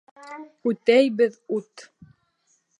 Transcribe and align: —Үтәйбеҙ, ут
—Үтәйбеҙ, 0.71 1.37
ут 1.61 1.87